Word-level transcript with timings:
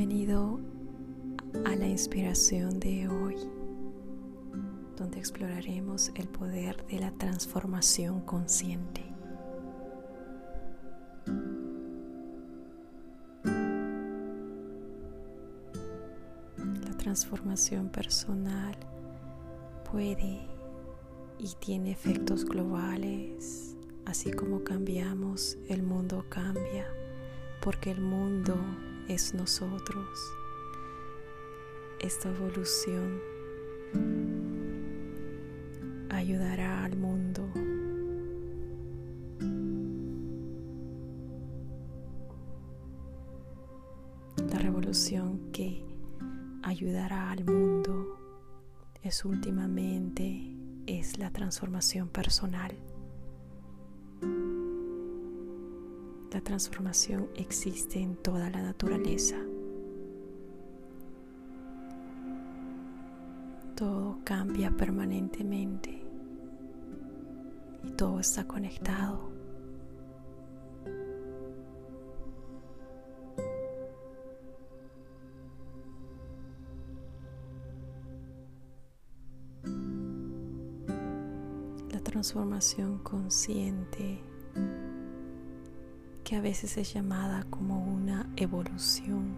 Bienvenido 0.00 0.58
a 1.66 1.76
la 1.76 1.86
inspiración 1.86 2.80
de 2.80 3.06
hoy, 3.06 3.36
donde 4.96 5.18
exploraremos 5.18 6.10
el 6.14 6.26
poder 6.26 6.86
de 6.86 7.00
la 7.00 7.10
transformación 7.10 8.22
consciente. 8.22 9.04
La 16.56 16.96
transformación 16.96 17.90
personal 17.90 18.74
puede 19.92 20.40
y 21.38 21.54
tiene 21.60 21.90
efectos 21.90 22.46
globales, 22.46 23.76
así 24.06 24.30
como 24.32 24.64
cambiamos, 24.64 25.58
el 25.68 25.82
mundo 25.82 26.24
cambia, 26.30 26.86
porque 27.60 27.90
el 27.90 28.00
mundo 28.00 28.56
es 29.14 29.34
nosotros. 29.34 30.06
Esta 31.98 32.28
evolución 32.28 33.20
ayudará 36.08 36.84
al 36.84 36.96
mundo. 36.96 37.50
La 44.48 44.58
revolución 44.60 45.50
que 45.50 45.84
ayudará 46.62 47.32
al 47.32 47.44
mundo 47.44 48.16
es 49.02 49.24
últimamente 49.24 50.56
es 50.86 51.18
la 51.18 51.32
transformación 51.32 52.08
personal. 52.08 52.76
La 56.32 56.40
transformación 56.40 57.28
existe 57.34 57.98
en 58.00 58.14
toda 58.14 58.50
la 58.50 58.62
naturaleza. 58.62 59.36
Todo 63.74 64.18
cambia 64.22 64.70
permanentemente 64.70 66.00
y 67.82 67.90
todo 67.92 68.20
está 68.20 68.46
conectado. 68.46 69.28
La 81.90 82.00
transformación 82.04 82.98
consciente 82.98 84.29
que 86.30 86.36
a 86.36 86.40
veces 86.40 86.76
es 86.76 86.94
llamada 86.94 87.44
como 87.50 87.82
una 87.84 88.24
evolución 88.36 89.34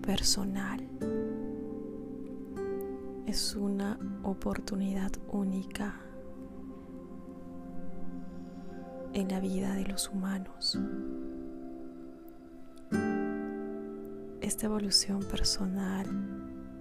personal. 0.00 0.88
Es 3.26 3.56
una 3.56 3.98
oportunidad 4.22 5.10
única 5.26 5.96
en 9.12 9.28
la 9.28 9.40
vida 9.40 9.74
de 9.74 9.86
los 9.86 10.08
humanos. 10.08 10.78
Esta 14.40 14.66
evolución 14.66 15.18
personal 15.18 16.06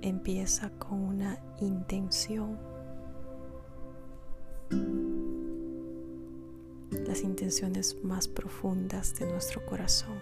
empieza 0.03 0.69
con 0.77 0.99
una 0.99 1.39
intención 1.59 2.59
las 7.13 7.23
intenciones 7.23 8.03
más 8.03 8.27
profundas 8.27 9.13
de 9.19 9.27
nuestro 9.27 9.63
corazón. 9.67 10.17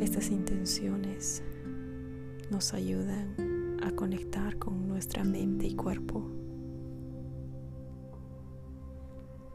Estas 0.00 0.30
intenciones 0.30 1.42
nos 2.48 2.74
ayudan 2.74 3.80
a 3.82 3.90
conectar 3.90 4.56
con 4.56 4.86
nuestra 4.86 5.24
mente 5.24 5.66
y 5.66 5.74
cuerpo. 5.74 6.30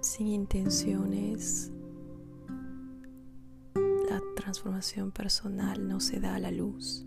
Sin 0.01 0.27
intenciones, 0.27 1.71
la 4.09 4.21
transformación 4.35 5.13
personal 5.13 5.87
no 5.87 6.01
se 6.01 6.19
da 6.19 6.35
a 6.35 6.39
la 6.39 6.51
luz. 6.51 7.05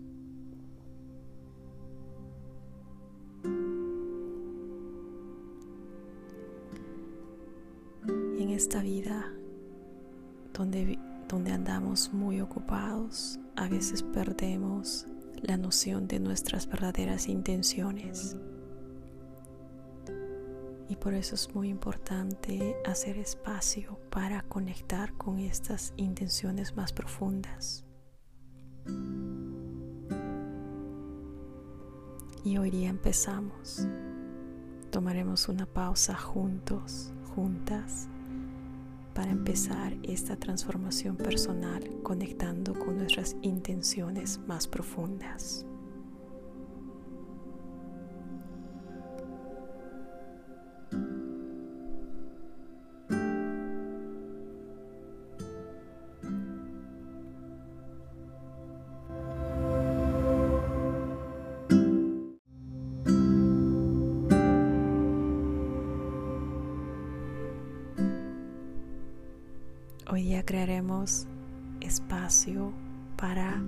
Esta 8.59 8.81
vida 8.81 9.31
donde, 10.53 10.99
donde 11.29 11.53
andamos 11.53 12.11
muy 12.11 12.41
ocupados, 12.41 13.39
a 13.55 13.69
veces 13.69 14.03
perdemos 14.03 15.07
la 15.41 15.55
noción 15.55 16.09
de 16.09 16.19
nuestras 16.19 16.67
verdaderas 16.67 17.29
intenciones. 17.29 18.35
Y 20.89 20.97
por 20.97 21.13
eso 21.13 21.35
es 21.35 21.55
muy 21.55 21.69
importante 21.69 22.75
hacer 22.85 23.17
espacio 23.17 23.97
para 24.09 24.41
conectar 24.41 25.13
con 25.13 25.39
estas 25.39 25.93
intenciones 25.95 26.75
más 26.75 26.91
profundas. 26.91 27.85
Y 32.43 32.57
hoy 32.57 32.71
día 32.71 32.89
empezamos. 32.89 33.87
Tomaremos 34.91 35.47
una 35.47 35.65
pausa 35.65 36.15
juntos, 36.15 37.13
juntas 37.33 38.09
para 39.19 39.31
empezar 39.31 39.97
esta 40.03 40.37
transformación 40.37 41.17
personal 41.17 41.83
conectando 42.03 42.73
con 42.73 42.95
nuestras 42.95 43.35
intenciones 43.41 44.39
más 44.47 44.65
profundas. 44.65 45.65
Hoy 70.11 70.23
día 70.23 70.43
crearemos 70.43 71.27
espacio 71.81 72.73
para 73.15 73.61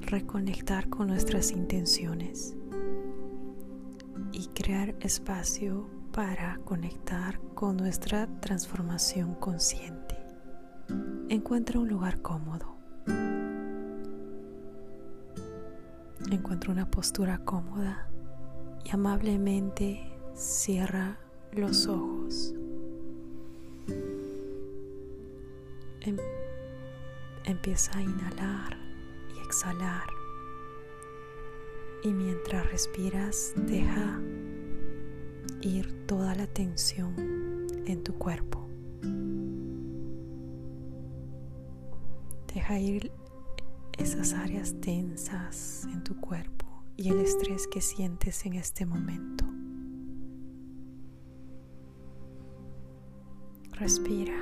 reconectar 0.00 0.88
con 0.88 1.06
nuestras 1.06 1.52
intenciones 1.52 2.56
y 4.32 4.48
crear 4.48 4.96
espacio 4.98 5.88
para 6.12 6.58
conectar 6.64 7.38
con 7.54 7.76
nuestra 7.76 8.26
transformación 8.40 9.36
consciente. 9.36 10.16
Encuentra 11.28 11.78
un 11.78 11.88
lugar 11.88 12.20
cómodo. 12.20 12.74
Encuentra 16.32 16.72
una 16.72 16.90
postura 16.90 17.38
cómoda 17.38 18.08
y 18.84 18.90
amablemente 18.90 20.02
cierra 20.34 21.20
los 21.52 21.86
ojos. 21.86 22.52
Em, 26.06 26.16
empieza 27.46 27.98
a 27.98 28.00
inhalar 28.00 28.76
y 29.34 29.40
exhalar. 29.44 30.08
Y 32.04 32.12
mientras 32.12 32.70
respiras, 32.70 33.52
deja 33.56 34.20
ir 35.62 36.06
toda 36.06 36.36
la 36.36 36.46
tensión 36.46 37.66
en 37.86 38.04
tu 38.04 38.14
cuerpo. 38.14 38.68
Deja 42.54 42.78
ir 42.78 43.10
esas 43.98 44.32
áreas 44.32 44.76
tensas 44.80 45.88
en 45.92 46.04
tu 46.04 46.14
cuerpo 46.20 46.66
y 46.96 47.08
el 47.08 47.18
estrés 47.18 47.66
que 47.66 47.80
sientes 47.80 48.46
en 48.46 48.54
este 48.54 48.86
momento. 48.86 49.44
Respira. 53.72 54.35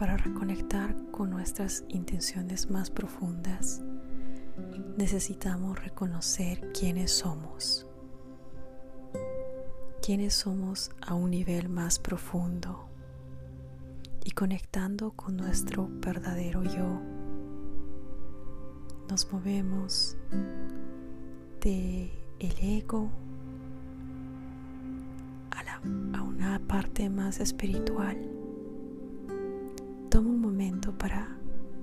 Para 0.00 0.16
reconectar 0.16 0.96
con 1.10 1.28
nuestras 1.28 1.84
intenciones 1.88 2.70
más 2.70 2.90
profundas, 2.90 3.82
necesitamos 4.96 5.78
reconocer 5.78 6.72
quiénes 6.72 7.12
somos. 7.12 7.86
Quiénes 10.00 10.32
somos 10.32 10.90
a 11.02 11.12
un 11.12 11.32
nivel 11.32 11.68
más 11.68 11.98
profundo 11.98 12.88
y 14.24 14.30
conectando 14.30 15.10
con 15.10 15.36
nuestro 15.36 15.90
verdadero 15.90 16.64
yo 16.64 17.02
nos 19.10 19.30
movemos 19.30 20.16
de 21.60 22.10
el 22.38 22.58
ego 22.58 23.10
a, 25.50 26.16
a 26.16 26.22
una 26.22 26.58
parte 26.66 27.10
más 27.10 27.38
espiritual. 27.38 28.39
Para 31.00 31.26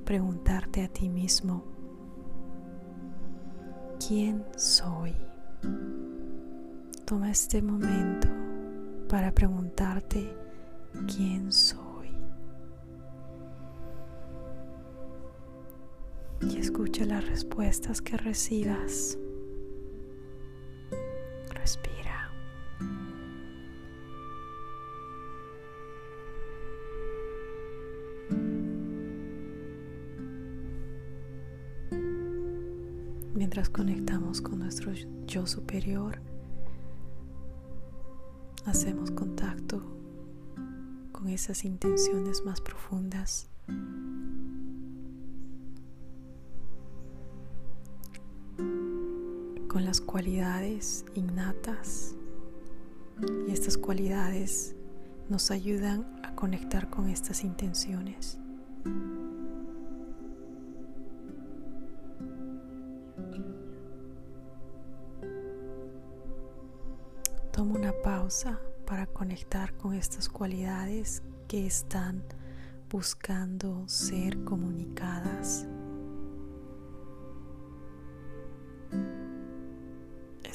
preguntarte 0.05 0.83
a 0.83 0.87
ti 0.87 1.09
mismo, 1.09 1.65
¿quién 4.07 4.45
soy? 4.55 5.13
Toma 7.03 7.31
este 7.31 7.61
momento 7.61 8.29
para 9.09 9.33
preguntarte 9.33 10.33
quién 11.07 11.51
soy. 11.51 11.87
y 16.41 16.57
escucha 16.59 17.05
las 17.05 17.27
respuestas 17.27 18.01
que 18.01 18.15
recibas. 18.15 19.17
Mientras 33.57 33.75
conectamos 33.75 34.39
con 34.39 34.59
nuestro 34.59 34.93
yo 35.25 35.47
superior, 35.47 36.21
hacemos 38.65 39.09
contacto 39.09 39.81
con 41.11 41.27
esas 41.27 41.65
intenciones 41.65 42.45
más 42.45 42.61
profundas 42.61 43.49
con 49.67 49.85
las 49.85 50.01
cualidades 50.01 51.03
innatas 51.15 52.13
y 53.47 53.51
estas 53.51 53.75
cualidades 53.75 54.75
nos 55.29 55.49
ayudan 55.49 56.05
a 56.21 56.35
conectar 56.35 56.91
con 56.91 57.09
estas 57.09 57.43
intenciones. 57.43 58.37
Pausa 68.03 68.59
para 68.85 69.07
conectar 69.07 69.73
con 69.77 69.93
estas 69.93 70.29
cualidades 70.29 71.23
que 71.47 71.65
están 71.65 72.23
buscando 72.89 73.87
ser 73.87 74.43
comunicadas 74.43 75.67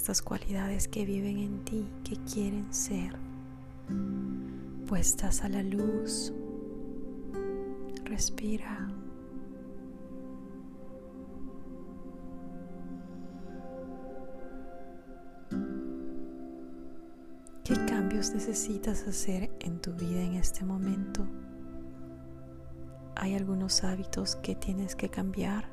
estas 0.03 0.21
cualidades 0.21 0.89
que 0.89 1.07
viven 1.07 1.39
en 1.39 1.65
ti, 1.65 1.89
que 2.03 2.17
quieren 2.25 2.75
ser 2.75 3.15
puestas 4.89 5.43
a 5.43 5.49
la 5.49 5.63
luz. 5.63 6.33
Respira. 8.05 8.89
Necesitas 18.31 19.09
hacer 19.09 19.51
en 19.59 19.81
tu 19.81 19.93
vida 19.95 20.23
en 20.23 20.35
este 20.35 20.65
momento? 20.65 21.27
¿Hay 23.17 23.35
algunos 23.35 23.83
hábitos 23.83 24.37
que 24.37 24.55
tienes 24.55 24.95
que 24.95 25.09
cambiar? 25.09 25.69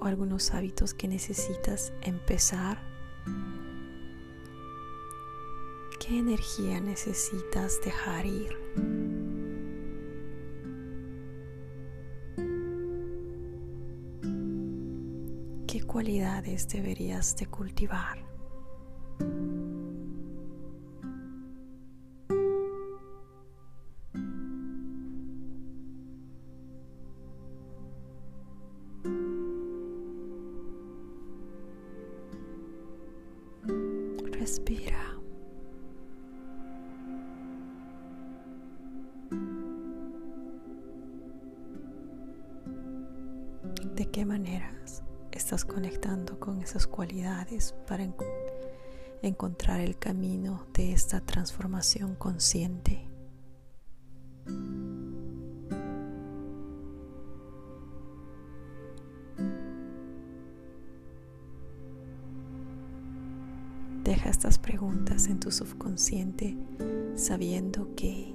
o 0.00 0.06
algunos 0.06 0.52
hábitos 0.54 0.94
que 0.94 1.08
necesitas 1.08 1.92
empezar? 2.00 2.78
¿Qué 6.00 6.18
energía 6.18 6.80
necesitas 6.80 7.78
dejar 7.84 8.24
ir? 8.24 8.56
¿Qué 15.66 15.82
cualidades 15.82 16.66
deberías 16.68 17.36
de 17.36 17.46
cultivar? 17.46 18.29
¿De 43.82 44.10
qué 44.10 44.26
maneras 44.26 45.02
estás 45.32 45.64
conectando 45.64 46.38
con 46.38 46.60
esas 46.60 46.86
cualidades 46.86 47.74
para 47.88 48.06
encontrar 49.22 49.80
el 49.80 49.96
camino 49.98 50.66
de 50.74 50.92
esta 50.92 51.20
transformación 51.20 52.14
consciente? 52.14 53.06
Deja 64.04 64.28
estas 64.28 64.58
preguntas 64.58 65.26
en 65.26 65.40
tu 65.40 65.50
subconsciente 65.50 66.54
sabiendo 67.14 67.94
que 67.94 68.34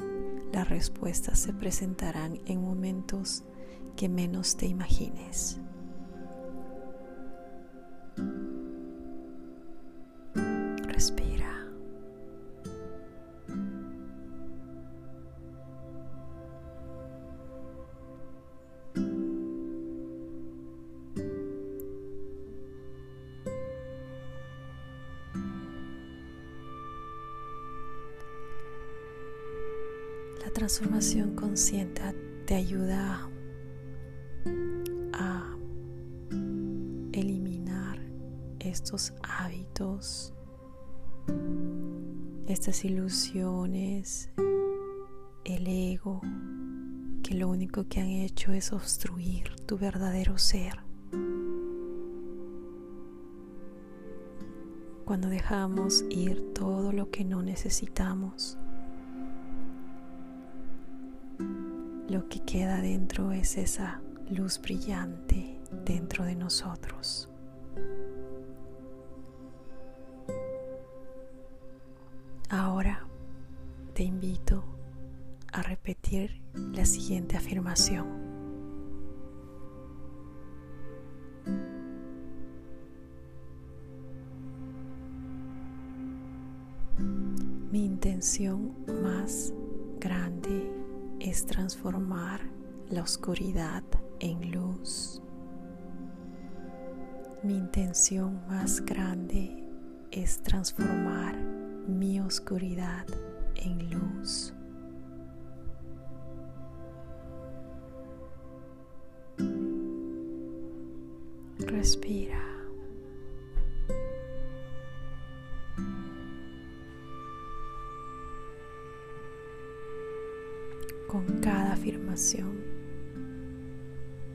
las 0.52 0.68
respuestas 0.70 1.38
se 1.38 1.54
presentarán 1.54 2.40
en 2.46 2.62
momentos 2.62 3.44
que 3.96 4.10
menos 4.10 4.56
te 4.56 4.66
imagines. 4.66 5.60
transformación 30.56 31.36
consciente 31.36 32.02
te 32.46 32.56
ayuda 32.56 33.30
a 35.14 35.56
eliminar 37.12 38.00
estos 38.60 39.14
hábitos, 39.24 40.34
estas 42.48 42.86
ilusiones, 42.86 44.30
el 45.44 45.68
ego 45.68 46.22
que 47.24 47.34
lo 47.34 47.50
único 47.50 47.88
que 47.88 48.02
han 48.02 48.10
hecho 48.10 48.52
es 48.52 48.72
obstruir 48.72 49.56
tu 49.66 49.78
verdadero 49.78 50.38
ser. 50.38 50.80
Cuando 55.06 55.30
dejamos 55.30 56.04
ir 56.10 56.54
todo 56.54 56.92
lo 56.92 57.10
que 57.10 57.26
no 57.26 57.42
necesitamos, 57.42 58.58
lo 62.10 62.30
que 62.30 62.42
queda 62.42 62.82
dentro 62.82 63.32
es 63.32 63.58
esa 63.58 64.02
luz 64.30 64.60
brillante 64.60 65.60
dentro 65.86 66.26
de 66.26 66.36
nosotros. 66.36 67.30
Ahora 72.50 73.06
te 73.94 74.04
invito 74.04 74.64
a 75.52 75.62
repetir 75.62 76.42
la 76.54 76.86
siguiente 76.86 77.38
afirmación. 77.38 78.26
Mi 87.72 87.86
intención 87.86 88.74
más 89.04 89.54
grande 90.00 90.72
es 91.20 91.46
transformar 91.46 92.42
la 92.90 93.02
oscuridad 93.02 93.84
en 94.26 94.52
luz. 94.52 95.22
Mi 97.44 97.56
intención 97.56 98.42
más 98.48 98.84
grande 98.84 99.64
es 100.12 100.42
transformar 100.42 101.36
mi 101.88 102.20
oscuridad 102.20 103.06
en 103.56 103.90
luz. 103.92 104.52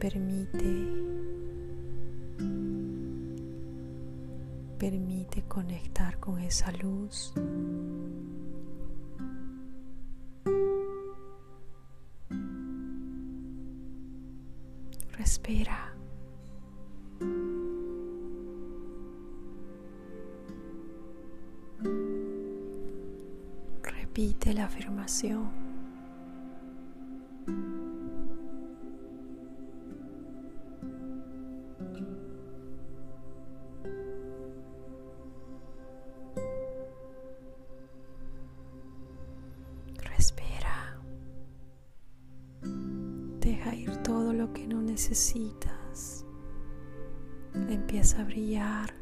Permite 0.00 1.11
permite 4.78 5.42
conectar 5.42 6.19
con 6.19 6.40
esa 6.40 6.73
luz. 6.73 7.35
Respira. 15.19 15.95
Repite 23.83 24.54
la 24.54 24.64
afirmación. 24.64 25.60
Deja 43.41 43.75
ir 43.75 43.97
todo 44.03 44.33
lo 44.33 44.53
que 44.53 44.67
no 44.67 44.81
necesitas. 44.83 46.25
Empieza 47.69 48.21
a 48.21 48.25
brillar. 48.25 49.00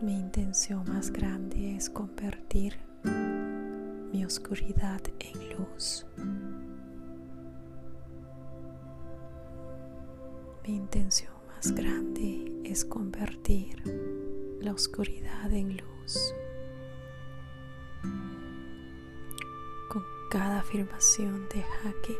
Mi 0.00 0.16
intención 0.16 0.84
más 0.88 1.10
grande 1.10 1.74
es 1.74 1.90
convertir 1.90 2.78
mi 4.12 4.24
oscuridad 4.24 5.00
en 5.18 5.58
luz. 5.58 6.06
Mi 10.64 10.76
intención 10.76 11.32
más 11.48 11.72
grande 11.72 12.60
es 12.62 12.84
convertir 12.84 13.82
la 14.60 14.72
oscuridad 14.72 15.52
en 15.52 15.76
luz. 15.78 16.32
Con 19.88 20.04
cada 20.30 20.60
afirmación 20.60 21.48
deja 21.52 21.92
que, 22.04 22.16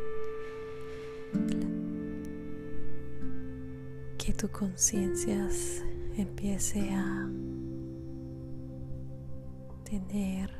que 4.18 4.32
tu 4.32 4.48
conciencia 4.48 5.48
empiece 6.16 6.90
a 6.90 7.30
tener 9.88 10.50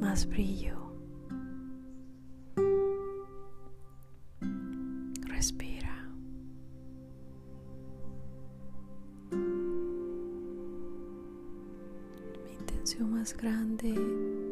más 0.00 0.26
brillo. 0.26 0.78
más 13.18 13.36
grande 13.36 13.94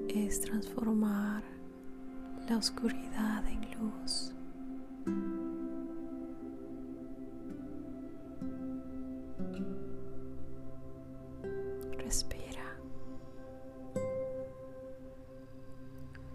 es 0.09 0.41
transformar 0.41 1.43
la 2.49 2.59
oscuridad 2.59 3.45
en 3.49 3.61
luz. 3.79 4.33
Respira. 11.99 12.46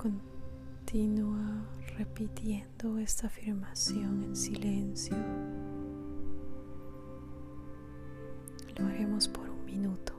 Continúa 0.02 1.64
repitiendo 1.96 2.98
esta 2.98 3.28
afirmación 3.28 4.24
en 4.24 4.36
silencio. 4.36 5.16
Lo 8.80 8.88
haremos 8.88 9.28
por 9.28 9.48
un 9.48 9.64
minuto. 9.64 10.14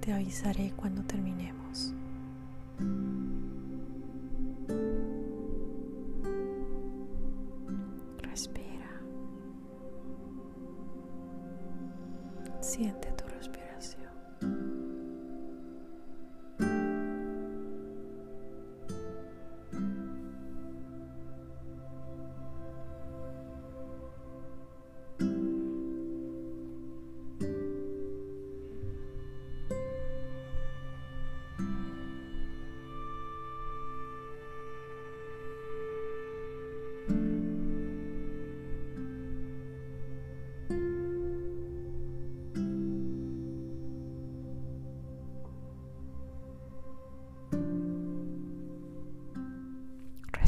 Te 0.00 0.12
avisaré 0.12 0.72
cuando 0.74 1.04
terminemos. 1.04 1.94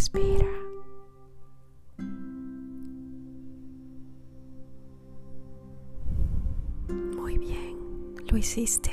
Respira. 0.02 0.50
Muy 6.88 7.38
bien, 7.38 8.16
lo 8.28 8.36
hiciste. 8.36 8.90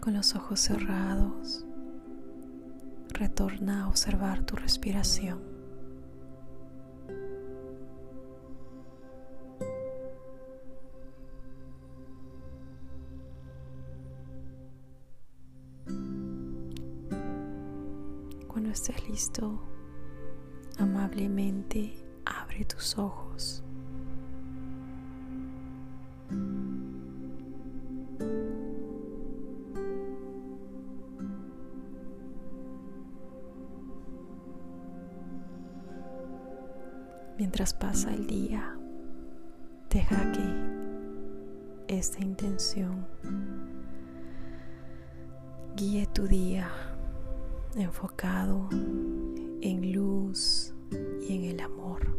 Con 0.00 0.14
los 0.14 0.36
ojos 0.36 0.60
cerrados, 0.60 1.66
retorna 3.08 3.82
a 3.82 3.88
observar 3.88 4.44
tu 4.44 4.54
respiración. 4.54 5.57
Estés 18.70 19.08
listo, 19.08 19.58
amablemente 20.78 22.04
abre 22.26 22.66
tus 22.66 22.98
ojos. 22.98 23.64
Mientras 37.38 37.72
pasa 37.72 38.12
el 38.14 38.26
día, 38.26 38.76
deja 39.88 40.30
que 40.32 41.96
esta 41.96 42.20
intención 42.20 43.06
guíe 45.74 46.06
tu 46.06 46.28
día 46.28 46.87
enfocado 47.82 48.68
en 48.72 49.92
luz 49.92 50.74
y 51.20 51.36
en 51.36 51.44
el 51.44 51.60
amor. 51.60 52.18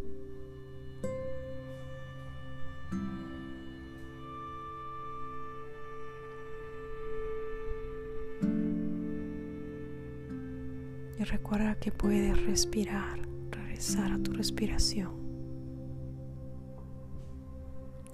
Y 11.18 11.24
recuerda 11.24 11.74
que 11.78 11.92
puedes 11.92 12.42
respirar, 12.46 13.20
regresar 13.50 14.12
a 14.12 14.18
tu 14.18 14.32
respiración. 14.32 15.20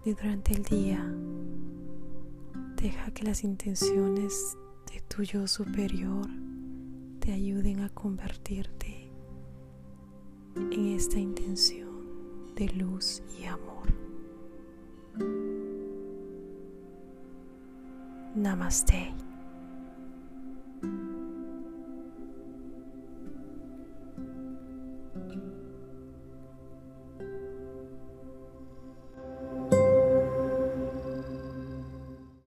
Y 0.05 0.13
durante 0.13 0.53
el 0.53 0.63
día, 0.65 1.05
deja 2.77 3.11
que 3.13 3.25
las 3.25 3.43
intenciones 3.45 4.57
de 4.93 5.01
tu 5.03 5.23
yo 5.23 5.47
superior 5.49 6.29
te 7.27 7.33
ayuden 7.33 7.81
a 7.81 7.89
convertirte 7.89 9.11
en 10.55 10.95
esta 10.95 11.19
intención 11.19 12.55
de 12.55 12.69
luz 12.69 13.21
y 13.37 13.47
amor. 13.47 13.93
Namaste. 18.37 19.26